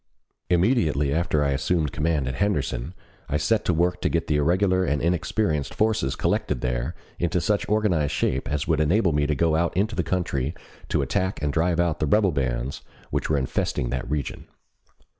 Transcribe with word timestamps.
Immediately 0.49 1.13
after 1.13 1.43
I 1.43 1.51
assumed 1.51 1.91
command 1.91 2.27
at 2.27 2.33
Henderson 2.33 2.95
I 3.29 3.37
set 3.37 3.63
to 3.65 3.71
work 3.75 4.01
to 4.01 4.09
get 4.09 4.25
the 4.25 4.37
irregular 4.37 4.83
and 4.83 4.99
inexperienced 4.99 5.75
forces 5.75 6.15
collected 6.15 6.61
there 6.61 6.95
into 7.19 7.39
such 7.39 7.69
organized 7.69 8.11
shape 8.11 8.49
as 8.51 8.67
would 8.67 8.79
enable 8.79 9.11
me 9.11 9.27
to 9.27 9.35
go 9.35 9.55
out 9.55 9.77
into 9.77 9.95
the 9.95 10.01
country 10.01 10.55
to 10.89 11.03
attack 11.03 11.39
and 11.43 11.53
drive 11.53 11.79
out 11.79 11.99
the 11.99 12.07
rebel 12.07 12.31
bands 12.31 12.81
which 13.11 13.29
were 13.29 13.37
infesting 13.37 13.91
that 13.91 14.09
region. 14.09 14.47